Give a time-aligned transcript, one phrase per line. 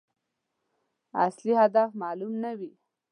[1.25, 2.71] اصلي هدف معلوم نه وي.